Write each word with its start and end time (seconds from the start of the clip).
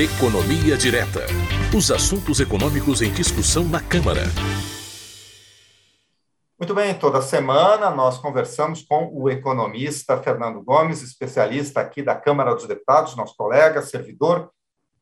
Economia 0.00 0.76
Direta. 0.76 1.26
Os 1.76 1.90
assuntos 1.90 2.38
econômicos 2.38 3.02
em 3.02 3.12
discussão 3.12 3.64
na 3.64 3.80
Câmara. 3.80 4.20
Muito 6.56 6.72
bem, 6.72 6.96
toda 6.96 7.20
semana 7.20 7.90
nós 7.90 8.16
conversamos 8.16 8.82
com 8.82 9.10
o 9.12 9.28
economista 9.28 10.16
Fernando 10.22 10.62
Gomes, 10.62 11.02
especialista 11.02 11.80
aqui 11.80 12.00
da 12.00 12.14
Câmara 12.14 12.54
dos 12.54 12.68
Deputados, 12.68 13.16
nosso 13.16 13.34
colega, 13.36 13.82
servidor, 13.82 14.52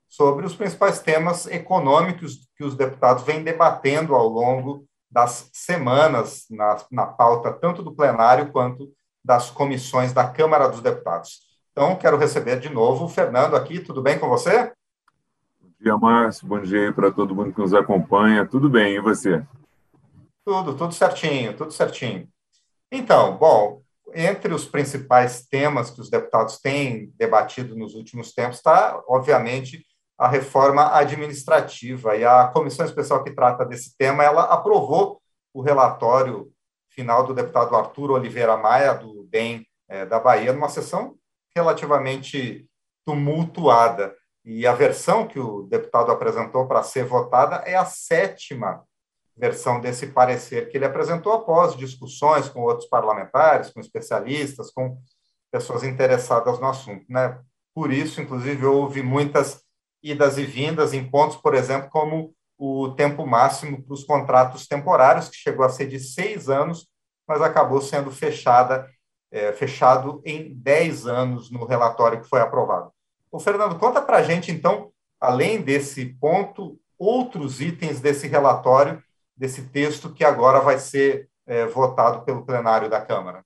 sobre 0.08 0.46
os 0.46 0.54
principais 0.54 0.98
temas 0.98 1.46
econômicos 1.46 2.48
que 2.56 2.64
os 2.64 2.74
deputados 2.74 3.22
vêm 3.22 3.44
debatendo 3.44 4.14
ao 4.14 4.26
longo 4.26 4.86
das 5.10 5.50
semanas 5.52 6.46
na, 6.48 6.78
na 6.90 7.06
pauta, 7.06 7.52
tanto 7.52 7.82
do 7.82 7.94
plenário 7.94 8.50
quanto 8.50 8.90
das 9.22 9.50
comissões 9.50 10.14
da 10.14 10.26
Câmara 10.26 10.66
dos 10.70 10.80
Deputados. 10.80 11.40
Então, 11.70 11.94
quero 11.96 12.16
receber 12.16 12.58
de 12.58 12.70
novo 12.70 13.04
o 13.04 13.08
Fernando 13.10 13.54
aqui. 13.54 13.78
Tudo 13.78 14.00
bem 14.00 14.18
com 14.18 14.30
você? 14.30 14.72
Dia, 15.78 15.96
Márcio. 15.96 16.46
Bom 16.46 16.60
dia 16.60 16.92
para 16.92 17.12
todo 17.12 17.34
mundo 17.34 17.52
que 17.52 17.60
nos 17.60 17.74
acompanha. 17.74 18.46
Tudo 18.46 18.68
bem, 18.68 18.94
e 18.94 19.00
você? 19.00 19.44
Tudo, 20.44 20.74
tudo 20.74 20.94
certinho, 20.94 21.54
tudo 21.54 21.70
certinho. 21.70 22.26
Então, 22.90 23.36
bom, 23.36 23.82
entre 24.14 24.54
os 24.54 24.64
principais 24.64 25.46
temas 25.46 25.90
que 25.90 26.00
os 26.00 26.08
deputados 26.08 26.58
têm 26.58 27.12
debatido 27.16 27.76
nos 27.76 27.94
últimos 27.94 28.32
tempos 28.32 28.56
está, 28.56 29.02
obviamente, 29.06 29.84
a 30.18 30.26
reforma 30.26 30.96
administrativa. 30.96 32.16
E 32.16 32.24
a 32.24 32.48
comissão 32.48 32.86
especial 32.86 33.22
que 33.22 33.34
trata 33.34 33.64
desse 33.64 33.94
tema, 33.98 34.24
ela 34.24 34.44
aprovou 34.44 35.20
o 35.52 35.60
relatório 35.60 36.50
final 36.88 37.26
do 37.26 37.34
deputado 37.34 37.76
Arthur 37.76 38.12
Oliveira 38.12 38.56
Maia, 38.56 38.94
do 38.94 39.24
DEM 39.30 39.66
é, 39.88 40.06
da 40.06 40.18
Bahia, 40.18 40.54
numa 40.54 40.70
sessão 40.70 41.16
relativamente 41.54 42.66
tumultuada. 43.04 44.14
E 44.46 44.64
a 44.64 44.72
versão 44.72 45.26
que 45.26 45.40
o 45.40 45.64
deputado 45.64 46.12
apresentou 46.12 46.68
para 46.68 46.84
ser 46.84 47.04
votada 47.04 47.56
é 47.66 47.74
a 47.74 47.84
sétima 47.84 48.84
versão 49.36 49.80
desse 49.80 50.06
parecer 50.06 50.70
que 50.70 50.78
ele 50.78 50.84
apresentou 50.84 51.32
após 51.32 51.76
discussões 51.76 52.48
com 52.48 52.62
outros 52.62 52.88
parlamentares, 52.88 53.70
com 53.70 53.80
especialistas, 53.80 54.70
com 54.70 54.96
pessoas 55.50 55.82
interessadas 55.82 56.60
no 56.60 56.68
assunto. 56.68 57.04
Né? 57.08 57.38
Por 57.74 57.92
isso, 57.92 58.20
inclusive, 58.20 58.64
houve 58.64 59.02
muitas 59.02 59.62
idas 60.00 60.38
e 60.38 60.44
vindas 60.44 60.94
em 60.94 61.04
pontos, 61.10 61.36
por 61.36 61.54
exemplo, 61.54 61.90
como 61.90 62.32
o 62.56 62.90
tempo 62.92 63.26
máximo 63.26 63.82
para 63.82 63.94
os 63.94 64.04
contratos 64.04 64.66
temporários, 64.66 65.28
que 65.28 65.36
chegou 65.36 65.66
a 65.66 65.68
ser 65.68 65.86
de 65.86 65.98
seis 65.98 66.48
anos, 66.48 66.88
mas 67.28 67.42
acabou 67.42 67.80
sendo 67.82 68.12
fechada, 68.12 68.88
é, 69.30 69.52
fechado 69.52 70.22
em 70.24 70.54
dez 70.54 71.04
anos 71.04 71.50
no 71.50 71.66
relatório 71.66 72.22
que 72.22 72.28
foi 72.28 72.40
aprovado. 72.40 72.95
O 73.30 73.38
Fernando, 73.38 73.78
conta 73.78 74.00
para 74.00 74.18
a 74.18 74.22
gente, 74.22 74.50
então, 74.50 74.90
além 75.20 75.60
desse 75.60 76.06
ponto, 76.20 76.78
outros 76.98 77.60
itens 77.60 78.00
desse 78.00 78.26
relatório 78.26 79.02
desse 79.36 79.62
texto 79.68 80.12
que 80.12 80.24
agora 80.24 80.60
vai 80.60 80.78
ser 80.78 81.28
é, 81.46 81.66
votado 81.66 82.24
pelo 82.24 82.44
plenário 82.44 82.88
da 82.88 83.00
Câmara. 83.00 83.44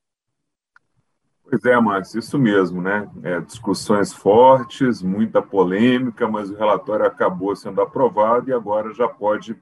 Pois 1.51 1.65
é, 1.65 1.79
Márcio, 1.81 2.21
isso 2.21 2.39
mesmo, 2.39 2.81
né? 2.81 3.11
É, 3.25 3.41
discussões 3.41 4.13
fortes, 4.13 5.03
muita 5.03 5.43
polêmica, 5.43 6.29
mas 6.29 6.49
o 6.49 6.55
relatório 6.55 7.05
acabou 7.05 7.57
sendo 7.57 7.81
aprovado 7.81 8.49
e 8.49 8.53
agora 8.53 8.95
já 8.95 9.09
pode 9.09 9.57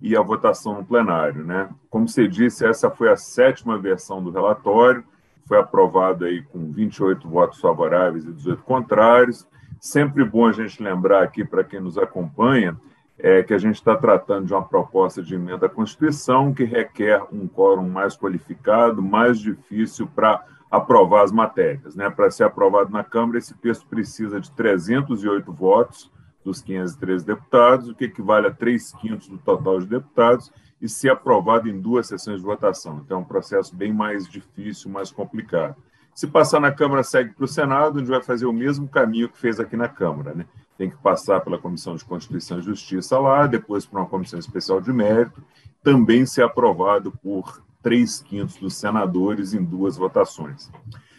ir 0.00 0.16
à 0.16 0.20
votação 0.20 0.74
no 0.74 0.84
plenário, 0.84 1.44
né? 1.44 1.70
Como 1.88 2.08
você 2.08 2.26
disse, 2.26 2.66
essa 2.66 2.90
foi 2.90 3.08
a 3.08 3.16
sétima 3.16 3.78
versão 3.78 4.22
do 4.22 4.32
relatório, 4.32 5.04
foi 5.46 5.58
aprovado 5.58 6.24
aí 6.24 6.42
com 6.42 6.72
28 6.72 7.28
votos 7.28 7.60
favoráveis 7.60 8.24
e 8.24 8.32
18 8.32 8.62
contrários. 8.64 9.46
Sempre 9.80 10.24
bom 10.24 10.46
a 10.46 10.52
gente 10.52 10.82
lembrar 10.82 11.22
aqui 11.22 11.44
para 11.44 11.62
quem 11.62 11.80
nos 11.80 11.96
acompanha 11.96 12.76
é 13.18 13.42
que 13.42 13.52
a 13.52 13.58
gente 13.58 13.76
está 13.76 13.96
tratando 13.96 14.46
de 14.46 14.52
uma 14.52 14.64
proposta 14.64 15.22
de 15.22 15.34
emenda 15.34 15.66
à 15.66 15.68
Constituição 15.68 16.54
que 16.54 16.64
requer 16.64 17.22
um 17.32 17.48
quórum 17.48 17.88
mais 17.88 18.16
qualificado, 18.16 19.02
mais 19.02 19.38
difícil 19.40 20.06
para 20.06 20.44
aprovar 20.70 21.24
as 21.24 21.32
matérias. 21.32 21.96
Né? 21.96 22.08
Para 22.10 22.30
ser 22.30 22.44
aprovado 22.44 22.90
na 22.90 23.02
Câmara, 23.02 23.38
esse 23.38 23.54
texto 23.54 23.86
precisa 23.86 24.40
de 24.40 24.50
308 24.52 25.52
votos 25.52 26.10
dos 26.44 26.60
513 26.62 27.26
deputados, 27.26 27.88
o 27.88 27.94
que 27.94 28.04
equivale 28.04 28.46
a 28.46 28.52
3 28.52 28.92
quintos 28.94 29.28
do 29.28 29.38
total 29.38 29.80
de 29.80 29.86
deputados, 29.86 30.52
e 30.80 30.88
ser 30.88 31.10
aprovado 31.10 31.68
em 31.68 31.80
duas 31.80 32.06
sessões 32.06 32.38
de 32.38 32.46
votação. 32.46 33.02
Então, 33.04 33.18
é 33.18 33.20
um 33.20 33.24
processo 33.24 33.74
bem 33.74 33.92
mais 33.92 34.28
difícil, 34.28 34.90
mais 34.90 35.10
complicado. 35.10 35.76
Se 36.18 36.26
passar 36.26 36.58
na 36.58 36.72
Câmara, 36.72 37.04
segue 37.04 37.32
para 37.32 37.44
o 37.44 37.46
Senado, 37.46 38.00
onde 38.00 38.10
vai 38.10 38.20
fazer 38.20 38.44
o 38.44 38.52
mesmo 38.52 38.88
caminho 38.88 39.28
que 39.28 39.38
fez 39.38 39.60
aqui 39.60 39.76
na 39.76 39.86
Câmara. 39.86 40.34
Né? 40.34 40.46
Tem 40.76 40.90
que 40.90 40.96
passar 40.96 41.40
pela 41.42 41.58
Comissão 41.58 41.94
de 41.94 42.04
Constituição 42.04 42.58
e 42.58 42.62
Justiça 42.62 43.16
lá, 43.20 43.46
depois 43.46 43.86
para 43.86 44.00
uma 44.00 44.08
Comissão 44.08 44.36
Especial 44.36 44.80
de 44.80 44.92
Mérito, 44.92 45.40
também 45.80 46.26
ser 46.26 46.42
aprovado 46.42 47.12
por 47.22 47.62
três 47.80 48.20
quintos 48.20 48.56
dos 48.56 48.74
senadores 48.74 49.54
em 49.54 49.62
duas 49.62 49.96
votações. 49.96 50.68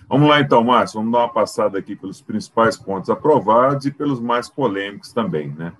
Vamos 0.09 0.27
lá 0.27 0.41
então, 0.41 0.61
Márcio, 0.65 0.99
vamos 0.99 1.13
dar 1.13 1.19
uma 1.19 1.29
passada 1.31 1.79
aqui 1.79 1.95
pelos 1.95 2.21
principais 2.21 2.75
pontos 2.75 3.09
aprovados 3.09 3.85
e 3.85 3.91
pelos 3.91 4.19
mais 4.19 4.49
polêmicos 4.49 5.13
também, 5.13 5.47
né? 5.47 5.71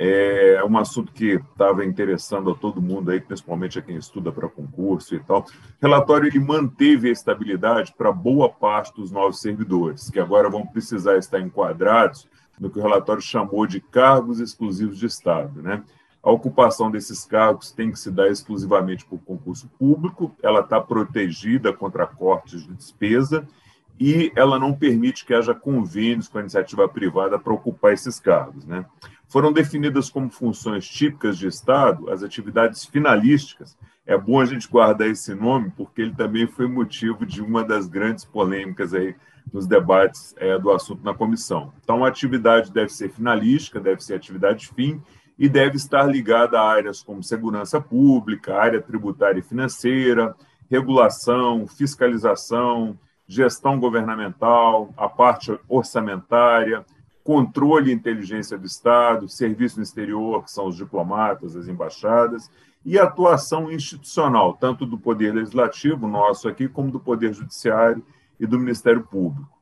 É 0.00 0.62
um 0.64 0.78
assunto 0.78 1.10
que 1.10 1.40
estava 1.50 1.84
interessando 1.84 2.52
a 2.52 2.54
todo 2.54 2.80
mundo 2.80 3.10
aí, 3.10 3.20
principalmente 3.20 3.80
a 3.80 3.82
quem 3.82 3.96
estuda 3.96 4.30
para 4.30 4.48
concurso 4.48 5.14
e 5.16 5.18
tal. 5.18 5.40
O 5.40 5.46
relatório 5.82 6.28
ele 6.28 6.38
manteve 6.38 7.08
a 7.08 7.12
estabilidade 7.12 7.92
para 7.98 8.12
boa 8.12 8.48
parte 8.48 8.94
dos 8.94 9.10
novos 9.10 9.40
servidores, 9.40 10.08
que 10.08 10.20
agora 10.20 10.48
vão 10.48 10.64
precisar 10.64 11.16
estar 11.18 11.40
enquadrados 11.40 12.28
no 12.60 12.70
que 12.70 12.78
o 12.78 12.82
relatório 12.82 13.22
chamou 13.22 13.66
de 13.66 13.80
cargos 13.80 14.38
exclusivos 14.38 14.98
de 14.98 15.06
Estado, 15.06 15.60
né? 15.62 15.82
A 16.22 16.30
ocupação 16.30 16.90
desses 16.90 17.24
cargos 17.24 17.72
tem 17.72 17.90
que 17.90 17.98
se 17.98 18.10
dar 18.10 18.28
exclusivamente 18.28 19.04
por 19.04 19.18
concurso 19.20 19.68
público, 19.78 20.34
ela 20.42 20.60
está 20.60 20.80
protegida 20.80 21.72
contra 21.72 22.06
cortes 22.06 22.66
de 22.66 22.74
despesa 22.74 23.46
e 23.98 24.32
ela 24.36 24.58
não 24.58 24.72
permite 24.72 25.24
que 25.24 25.34
haja 25.34 25.54
convênios 25.54 26.28
com 26.28 26.38
a 26.38 26.40
iniciativa 26.40 26.88
privada 26.88 27.38
para 27.38 27.52
ocupar 27.52 27.92
esses 27.92 28.20
cargos. 28.20 28.64
Né? 28.64 28.84
Foram 29.28 29.52
definidas 29.52 30.08
como 30.08 30.30
funções 30.30 30.88
típicas 30.88 31.36
de 31.36 31.46
Estado 31.46 32.10
as 32.10 32.22
atividades 32.22 32.86
finalísticas. 32.86 33.76
É 34.06 34.16
bom 34.16 34.40
a 34.40 34.46
gente 34.46 34.66
guardar 34.66 35.08
esse 35.08 35.34
nome, 35.34 35.70
porque 35.76 36.00
ele 36.00 36.14
também 36.14 36.46
foi 36.46 36.66
motivo 36.66 37.26
de 37.26 37.42
uma 37.42 37.62
das 37.62 37.86
grandes 37.86 38.24
polêmicas 38.24 38.94
aí 38.94 39.14
nos 39.52 39.66
debates 39.66 40.34
é, 40.38 40.58
do 40.58 40.70
assunto 40.70 41.04
na 41.04 41.12
comissão. 41.12 41.72
Então, 41.82 42.04
a 42.04 42.08
atividade 42.08 42.72
deve 42.72 42.90
ser 42.90 43.10
finalística, 43.10 43.78
deve 43.78 44.02
ser 44.02 44.14
atividade 44.14 44.68
fim, 44.74 45.02
e 45.38 45.48
deve 45.48 45.76
estar 45.76 46.04
ligada 46.04 46.58
a 46.58 46.68
áreas 46.68 47.02
como 47.02 47.22
segurança 47.22 47.80
pública, 47.80 48.56
área 48.56 48.80
tributária 48.80 49.38
e 49.38 49.42
financeira, 49.42 50.34
regulação, 50.70 51.66
fiscalização, 51.66 52.98
gestão 53.26 53.78
governamental, 53.78 54.92
a 54.96 55.08
parte 55.08 55.56
orçamentária, 55.68 56.84
controle 57.24 57.90
e 57.90 57.94
inteligência 57.94 58.56
do 58.56 58.66
Estado, 58.66 59.28
serviço 59.28 59.76
no 59.76 59.82
exterior, 59.82 60.44
que 60.44 60.50
são 60.50 60.66
os 60.66 60.76
diplomatas, 60.76 61.56
as 61.56 61.68
embaixadas, 61.68 62.50
e 62.84 62.98
atuação 62.98 63.70
institucional, 63.70 64.54
tanto 64.54 64.86
do 64.86 64.98
Poder 64.98 65.34
Legislativo, 65.34 66.08
nosso 66.08 66.48
aqui, 66.48 66.68
como 66.68 66.90
do 66.90 67.00
Poder 67.00 67.34
Judiciário 67.34 68.02
e 68.40 68.46
do 68.46 68.58
Ministério 68.58 69.02
Público. 69.02 69.58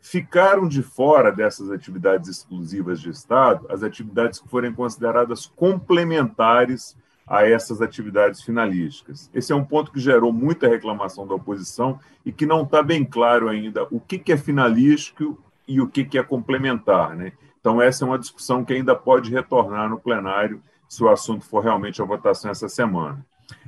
Ficaram 0.00 0.66
de 0.66 0.82
fora 0.82 1.30
dessas 1.30 1.70
atividades 1.70 2.28
exclusivas 2.28 3.00
de 3.00 3.10
Estado 3.10 3.66
as 3.68 3.82
atividades 3.82 4.38
que 4.38 4.48
forem 4.48 4.72
consideradas 4.72 5.44
complementares 5.44 6.96
a 7.26 7.46
essas 7.46 7.82
atividades 7.82 8.42
finalísticas. 8.42 9.30
Esse 9.34 9.52
é 9.52 9.54
um 9.54 9.64
ponto 9.64 9.92
que 9.92 10.00
gerou 10.00 10.32
muita 10.32 10.66
reclamação 10.66 11.26
da 11.26 11.34
oposição 11.34 12.00
e 12.24 12.32
que 12.32 12.46
não 12.46 12.62
está 12.62 12.82
bem 12.82 13.04
claro 13.04 13.48
ainda 13.48 13.86
o 13.90 14.00
que, 14.00 14.18
que 14.18 14.32
é 14.32 14.36
finalístico 14.36 15.38
e 15.70 15.80
o 15.80 15.86
que, 15.86 16.04
que 16.04 16.18
é 16.18 16.22
complementar. 16.22 17.16
Né? 17.16 17.32
Então, 17.60 17.80
essa 17.80 18.04
é 18.04 18.08
uma 18.08 18.18
discussão 18.18 18.64
que 18.64 18.72
ainda 18.72 18.96
pode 18.96 19.30
retornar 19.30 19.88
no 19.88 20.00
plenário 20.00 20.60
se 20.88 21.04
o 21.04 21.08
assunto 21.08 21.44
for 21.44 21.62
realmente 21.62 22.02
a 22.02 22.04
votação 22.04 22.50
essa 22.50 22.68
semana. 22.68 23.24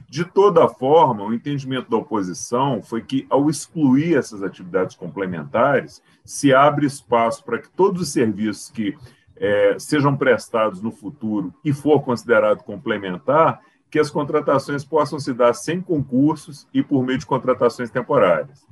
De 0.08 0.24
toda 0.24 0.68
forma, 0.68 1.22
o 1.22 1.32
entendimento 1.32 1.88
da 1.88 1.96
oposição 1.96 2.82
foi 2.82 3.02
que, 3.02 3.24
ao 3.30 3.48
excluir 3.48 4.16
essas 4.16 4.42
atividades 4.42 4.96
complementares, 4.96 6.02
se 6.24 6.52
abre 6.52 6.86
espaço 6.86 7.44
para 7.44 7.58
que 7.58 7.70
todos 7.70 8.02
os 8.02 8.08
serviços 8.08 8.68
que 8.68 8.96
é, 9.36 9.76
sejam 9.78 10.16
prestados 10.16 10.82
no 10.82 10.90
futuro 10.90 11.54
e 11.64 11.72
for 11.72 12.02
considerado 12.02 12.64
complementar, 12.64 13.60
que 13.88 13.98
as 13.98 14.10
contratações 14.10 14.84
possam 14.84 15.20
se 15.20 15.32
dar 15.32 15.52
sem 15.54 15.80
concursos 15.80 16.66
e 16.74 16.82
por 16.82 17.04
meio 17.04 17.18
de 17.18 17.26
contratações 17.26 17.90
temporárias. 17.90 18.66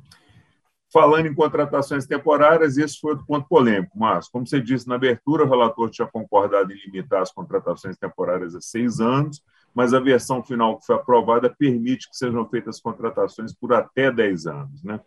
Falando 0.92 1.26
em 1.26 1.34
contratações 1.34 2.04
temporárias, 2.04 2.76
esse 2.76 2.98
foi 2.98 3.12
outro 3.12 3.24
ponto 3.24 3.46
polêmico, 3.48 3.96
mas, 3.96 4.28
como 4.28 4.44
você 4.44 4.60
disse 4.60 4.88
na 4.88 4.96
abertura, 4.96 5.44
o 5.44 5.48
relator 5.48 5.88
tinha 5.88 6.08
concordado 6.08 6.72
em 6.72 6.80
limitar 6.84 7.22
as 7.22 7.30
contratações 7.30 7.96
temporárias 7.96 8.56
a 8.56 8.60
seis 8.60 8.98
anos, 8.98 9.40
mas 9.72 9.94
a 9.94 10.00
versão 10.00 10.42
final 10.42 10.78
que 10.78 10.86
foi 10.86 10.96
aprovada 10.96 11.48
permite 11.48 12.10
que 12.10 12.16
sejam 12.16 12.44
feitas 12.48 12.80
contratações 12.80 13.54
por 13.54 13.72
até 13.72 14.10
10 14.10 14.46
anos. 14.46 14.82
Né? 14.82 15.00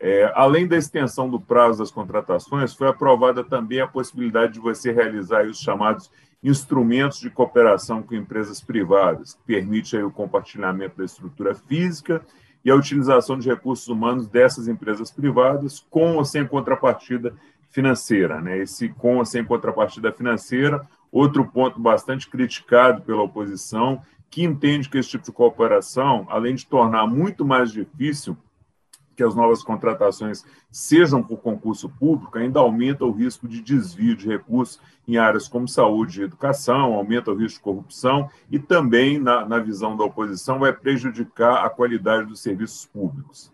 É, 0.00 0.32
além 0.34 0.66
da 0.66 0.76
extensão 0.76 1.28
do 1.30 1.40
prazo 1.40 1.78
das 1.78 1.92
contratações, 1.92 2.74
foi 2.74 2.88
aprovada 2.88 3.44
também 3.44 3.80
a 3.80 3.86
possibilidade 3.86 4.54
de 4.54 4.60
você 4.60 4.90
realizar 4.90 5.44
os 5.44 5.60
chamados 5.60 6.10
instrumentos 6.42 7.20
de 7.20 7.30
cooperação 7.30 8.02
com 8.02 8.14
empresas 8.14 8.60
privadas, 8.60 9.34
que 9.34 9.42
permite 9.46 9.96
aí, 9.96 10.02
o 10.02 10.10
compartilhamento 10.10 10.96
da 10.96 11.04
estrutura 11.04 11.54
física 11.54 12.20
e 12.64 12.70
a 12.70 12.74
utilização 12.74 13.38
de 13.38 13.48
recursos 13.48 13.88
humanos 13.88 14.26
dessas 14.28 14.68
empresas 14.68 15.10
privadas, 15.10 15.84
com 15.90 16.16
ou 16.16 16.24
sem 16.24 16.46
contrapartida 16.46 17.34
financeira. 17.70 18.40
Né? 18.40 18.58
Esse 18.58 18.88
com 18.88 19.18
ou 19.18 19.24
sem 19.24 19.44
contrapartida 19.44 20.12
financeira, 20.12 20.86
outro 21.10 21.44
ponto 21.44 21.80
bastante 21.80 22.28
criticado 22.28 23.02
pela 23.02 23.22
oposição, 23.22 24.02
que 24.30 24.44
entende 24.44 24.88
que 24.88 24.98
esse 24.98 25.10
tipo 25.10 25.24
de 25.24 25.32
cooperação, 25.32 26.26
além 26.30 26.54
de 26.54 26.66
tornar 26.66 27.06
muito 27.06 27.44
mais 27.44 27.72
difícil 27.72 28.36
que 29.16 29.22
as 29.22 29.34
novas 29.34 29.62
contratações 29.62 30.44
sejam 30.70 31.22
por 31.22 31.38
concurso 31.38 31.88
público, 31.88 32.38
ainda 32.38 32.60
aumenta 32.60 33.04
o 33.04 33.12
risco 33.12 33.46
de 33.46 33.60
desvio 33.60 34.16
de 34.16 34.26
recursos 34.26 34.80
em 35.06 35.16
áreas 35.16 35.48
como 35.48 35.68
saúde 35.68 36.20
e 36.20 36.24
educação, 36.24 36.94
aumenta 36.94 37.30
o 37.30 37.34
risco 37.34 37.58
de 37.58 37.64
corrupção 37.64 38.30
e 38.50 38.58
também, 38.58 39.18
na, 39.18 39.44
na 39.44 39.58
visão 39.58 39.96
da 39.96 40.04
oposição, 40.04 40.58
vai 40.58 40.72
prejudicar 40.72 41.64
a 41.64 41.70
qualidade 41.70 42.26
dos 42.26 42.40
serviços 42.40 42.86
públicos. 42.86 43.52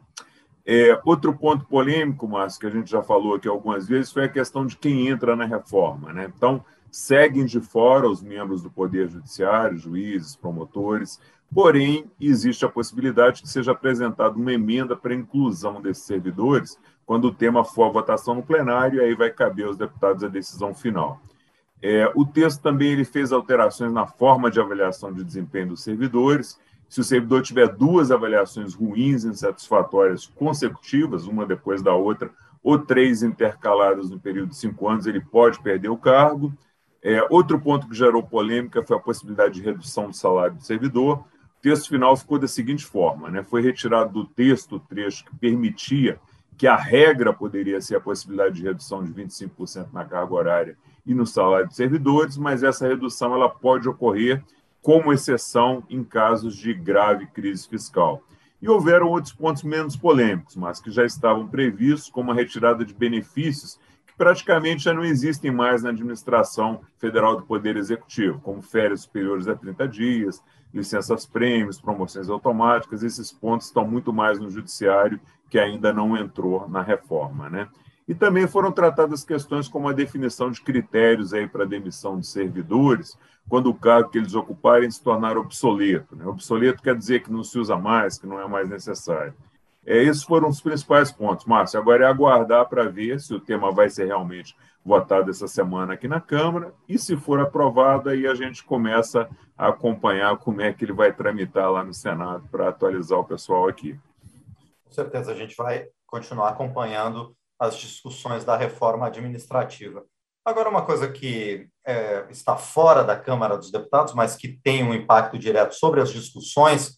É, 0.68 1.00
outro 1.04 1.32
ponto 1.32 1.64
polêmico, 1.64 2.26
Márcio, 2.26 2.60
que 2.60 2.66
a 2.66 2.70
gente 2.70 2.90
já 2.90 3.00
falou 3.00 3.36
aqui 3.36 3.46
algumas 3.46 3.86
vezes, 3.86 4.10
foi 4.10 4.24
a 4.24 4.28
questão 4.28 4.66
de 4.66 4.76
quem 4.76 5.06
entra 5.06 5.36
na 5.36 5.44
reforma. 5.44 6.12
Né? 6.12 6.30
Então, 6.36 6.64
seguem 6.96 7.44
de 7.44 7.60
fora 7.60 8.08
os 8.08 8.22
membros 8.22 8.62
do 8.62 8.70
Poder 8.70 9.08
Judiciário, 9.08 9.76
juízes, 9.76 10.37
promotores, 10.37 11.20
Porém, 11.54 12.10
existe 12.20 12.64
a 12.64 12.69
possibilidade 12.69 13.43
que 13.43 13.48
seja 13.48 13.72
apresentada 13.72 14.37
uma 14.37 14.52
emenda 14.52 14.96
para 14.96 15.14
inclusão 15.14 15.81
desses 15.81 16.04
servidores 16.04 16.78
quando 17.04 17.26
o 17.26 17.34
tema 17.34 17.64
for 17.64 17.84
a 17.84 17.93
votação 17.93 18.34
no 18.34 18.43
plenário, 18.43 18.98
e 18.98 19.00
aí 19.00 19.14
vai 19.14 19.31
caber 19.31 19.66
aos 19.66 19.76
deputados 19.76 20.25
a 20.25 20.28
decisão 20.28 20.75
final. 20.75 21.20
É, 21.81 22.10
o 22.16 22.26
texto 22.26 22.60
também 22.60 22.93
ele 22.93 23.04
fez 23.04 23.32
alterações 23.32 23.92
na 23.92 24.06
forma 24.06 24.50
de 24.50 24.58
avaliação 24.58 25.12
de 25.12 25.22
desempenho 25.22 25.69
dos 25.69 25.82
servidores. 25.82 26.58
Se 26.88 27.00
o 27.00 27.04
servidor 27.04 27.42
tiver 27.42 27.69
duas 27.69 28.10
avaliações 28.10 28.75
ruins 28.75 29.25
insatisfatórias 29.25 30.26
consecutivas, 30.26 31.26
uma 31.26 31.46
depois 31.46 31.81
da 31.81 31.94
outra, 31.94 32.31
ou 32.60 32.76
três 32.76 33.22
intercaladas 33.22 34.10
no 34.10 34.19
período 34.19 34.49
de 34.49 34.56
cinco 34.56 34.88
anos, 34.88 35.06
ele 35.06 35.20
pode 35.20 35.62
perder 35.62 35.90
o 35.90 35.96
cargo. 35.96 36.52
É, 37.08 37.26
outro 37.30 37.60
ponto 37.60 37.88
que 37.88 37.94
gerou 37.94 38.22
polêmica 38.22 38.82
foi 38.82 38.96
a 38.96 39.00
possibilidade 39.00 39.54
de 39.54 39.62
redução 39.62 40.08
do 40.08 40.16
salário 40.16 40.56
do 40.56 40.64
servidor 40.64 41.24
texto 41.66 41.88
final 41.88 42.16
ficou 42.16 42.38
da 42.38 42.46
seguinte 42.46 42.84
forma: 42.84 43.28
né? 43.28 43.42
foi 43.42 43.60
retirado 43.60 44.12
do 44.12 44.24
texto 44.24 44.76
o 44.76 44.80
trecho 44.80 45.24
que 45.24 45.36
permitia 45.36 46.20
que 46.56 46.66
a 46.66 46.76
regra 46.76 47.32
poderia 47.32 47.80
ser 47.80 47.96
a 47.96 48.00
possibilidade 48.00 48.54
de 48.54 48.62
redução 48.62 49.02
de 49.02 49.12
25% 49.12 49.88
na 49.92 50.04
carga 50.04 50.32
horária 50.32 50.78
e 51.04 51.12
no 51.12 51.26
salário 51.26 51.68
de 51.68 51.74
servidores, 51.74 52.36
mas 52.36 52.62
essa 52.62 52.86
redução 52.86 53.34
ela 53.34 53.48
pode 53.48 53.88
ocorrer 53.88 54.44
como 54.80 55.12
exceção 55.12 55.82
em 55.90 56.04
casos 56.04 56.56
de 56.56 56.72
grave 56.72 57.26
crise 57.26 57.68
fiscal. 57.68 58.22
E 58.62 58.68
houveram 58.68 59.08
outros 59.08 59.32
pontos 59.32 59.64
menos 59.64 59.96
polêmicos, 59.96 60.54
mas 60.54 60.80
que 60.80 60.90
já 60.90 61.04
estavam 61.04 61.48
previstos, 61.48 62.08
como 62.08 62.30
a 62.30 62.34
retirada 62.34 62.84
de 62.84 62.94
benefícios 62.94 63.78
praticamente 64.16 64.84
já 64.84 64.94
não 64.94 65.04
existem 65.04 65.50
mais 65.50 65.82
na 65.82 65.90
administração 65.90 66.80
federal 66.98 67.36
do 67.36 67.44
Poder 67.44 67.76
Executivo, 67.76 68.40
como 68.40 68.62
férias 68.62 69.02
superiores 69.02 69.46
a 69.48 69.54
30 69.54 69.88
dias, 69.88 70.42
licenças 70.72 71.26
prêmios, 71.26 71.80
promoções 71.80 72.28
automáticas, 72.28 73.02
esses 73.02 73.32
pontos 73.32 73.66
estão 73.66 73.86
muito 73.86 74.12
mais 74.12 74.38
no 74.38 74.50
judiciário 74.50 75.20
que 75.48 75.58
ainda 75.58 75.92
não 75.92 76.16
entrou 76.16 76.68
na 76.68 76.82
reforma, 76.82 77.48
né? 77.48 77.68
E 78.08 78.14
também 78.14 78.46
foram 78.46 78.70
tratadas 78.70 79.24
questões 79.24 79.68
como 79.68 79.88
a 79.88 79.92
definição 79.92 80.50
de 80.50 80.60
critérios 80.60 81.32
para 81.50 81.64
demissão 81.64 82.18
de 82.20 82.26
servidores, 82.26 83.18
quando 83.48 83.68
o 83.68 83.74
cargo 83.74 84.10
que 84.10 84.18
eles 84.18 84.34
ocuparem 84.34 84.90
se 84.90 85.02
tornar 85.02 85.36
obsoleto. 85.36 86.14
Né? 86.14 86.24
Obsoleto 86.26 86.82
quer 86.82 86.96
dizer 86.96 87.22
que 87.22 87.32
não 87.32 87.42
se 87.42 87.58
usa 87.58 87.76
mais, 87.76 88.18
que 88.18 88.26
não 88.26 88.40
é 88.40 88.46
mais 88.46 88.68
necessário. 88.68 89.34
É, 89.86 90.02
esses 90.02 90.24
foram 90.24 90.48
os 90.48 90.60
principais 90.60 91.12
pontos, 91.12 91.46
Márcio. 91.46 91.78
Agora 91.78 92.04
é 92.04 92.08
aguardar 92.08 92.68
para 92.68 92.88
ver 92.88 93.20
se 93.20 93.32
o 93.32 93.40
tema 93.40 93.70
vai 93.70 93.88
ser 93.88 94.06
realmente 94.06 94.56
votado 94.84 95.30
essa 95.30 95.48
semana 95.48 95.94
aqui 95.94 96.06
na 96.06 96.20
Câmara, 96.20 96.72
e 96.88 96.96
se 96.96 97.16
for 97.16 97.40
aprovado, 97.40 98.08
aí 98.08 98.24
a 98.24 98.34
gente 98.34 98.62
começa 98.62 99.28
a 99.58 99.68
acompanhar 99.68 100.36
como 100.36 100.60
é 100.60 100.72
que 100.72 100.84
ele 100.84 100.92
vai 100.92 101.12
tramitar 101.12 101.70
lá 101.72 101.82
no 101.82 101.92
Senado 101.92 102.48
para 102.52 102.68
atualizar 102.68 103.18
o 103.18 103.24
pessoal 103.24 103.68
aqui. 103.68 103.98
Com 104.84 104.92
certeza, 104.92 105.32
a 105.32 105.34
gente 105.34 105.56
vai 105.56 105.88
continuar 106.06 106.50
acompanhando 106.50 107.36
as 107.58 107.76
discussões 107.76 108.44
da 108.44 108.56
reforma 108.56 109.06
administrativa. 109.06 110.04
Agora, 110.44 110.68
uma 110.68 110.84
coisa 110.84 111.10
que 111.10 111.68
é, 111.84 112.24
está 112.30 112.56
fora 112.56 113.02
da 113.02 113.16
Câmara 113.16 113.56
dos 113.56 113.72
Deputados, 113.72 114.14
mas 114.14 114.36
que 114.36 114.60
tem 114.62 114.84
um 114.84 114.94
impacto 114.94 115.36
direto 115.36 115.74
sobre 115.74 116.00
as 116.00 116.12
discussões 116.12 116.96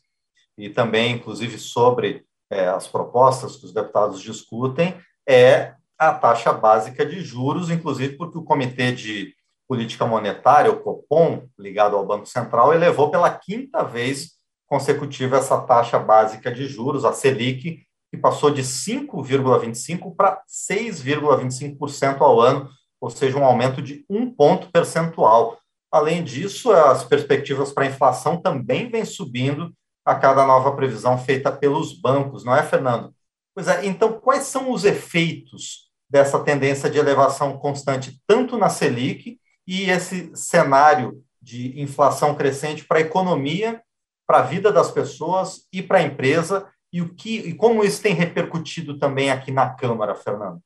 e 0.58 0.68
também, 0.68 1.14
inclusive, 1.14 1.56
sobre 1.56 2.27
é, 2.50 2.68
as 2.68 2.86
propostas 2.86 3.56
que 3.56 3.66
os 3.66 3.72
deputados 3.72 4.20
discutem, 4.20 4.98
é 5.28 5.74
a 5.98 6.14
taxa 6.14 6.52
básica 6.52 7.04
de 7.04 7.20
juros, 7.20 7.70
inclusive 7.70 8.16
porque 8.16 8.38
o 8.38 8.44
Comitê 8.44 8.92
de 8.92 9.34
Política 9.66 10.06
Monetária, 10.06 10.70
o 10.70 10.80
COPOM, 10.80 11.46
ligado 11.58 11.96
ao 11.96 12.06
Banco 12.06 12.26
Central, 12.26 12.72
elevou 12.72 13.10
pela 13.10 13.30
quinta 13.30 13.84
vez 13.84 14.38
consecutiva 14.66 15.36
essa 15.38 15.60
taxa 15.60 15.98
básica 15.98 16.52
de 16.52 16.66
juros, 16.66 17.04
a 17.04 17.12
Selic, 17.12 17.82
que 18.10 18.16
passou 18.16 18.50
de 18.50 18.62
5,25% 18.62 20.14
para 20.16 20.42
6,25% 20.48 22.20
ao 22.20 22.40
ano, 22.40 22.68
ou 23.00 23.10
seja, 23.10 23.36
um 23.38 23.44
aumento 23.44 23.82
de 23.82 24.04
um 24.08 24.30
ponto 24.30 24.70
percentual. 24.70 25.58
Além 25.90 26.22
disso, 26.24 26.72
as 26.72 27.04
perspectivas 27.04 27.72
para 27.72 27.84
a 27.84 27.88
inflação 27.88 28.40
também 28.40 28.90
vêm 28.90 29.04
subindo 29.04 29.72
a 30.08 30.14
cada 30.14 30.46
nova 30.46 30.74
previsão 30.74 31.18
feita 31.18 31.52
pelos 31.52 31.92
bancos, 31.92 32.42
não 32.42 32.56
é, 32.56 32.62
Fernando? 32.62 33.14
Pois 33.54 33.68
é, 33.68 33.84
então, 33.84 34.18
quais 34.18 34.44
são 34.44 34.72
os 34.72 34.86
efeitos 34.86 35.90
dessa 36.08 36.42
tendência 36.42 36.88
de 36.88 36.96
elevação 36.96 37.58
constante, 37.58 38.18
tanto 38.26 38.56
na 38.56 38.70
Selic 38.70 39.38
e 39.66 39.90
esse 39.90 40.34
cenário 40.34 41.22
de 41.42 41.78
inflação 41.78 42.34
crescente 42.34 42.86
para 42.86 42.96
a 42.96 43.02
economia, 43.02 43.82
para 44.26 44.38
a 44.38 44.42
vida 44.42 44.72
das 44.72 44.90
pessoas 44.90 45.68
e 45.70 45.82
para 45.82 45.98
a 45.98 46.02
empresa, 46.02 46.66
e 46.90 47.02
o 47.02 47.14
que 47.14 47.40
e 47.40 47.54
como 47.54 47.84
isso 47.84 48.00
tem 48.00 48.14
repercutido 48.14 48.98
também 48.98 49.30
aqui 49.30 49.52
na 49.52 49.68
Câmara, 49.68 50.14
Fernando? 50.14 50.62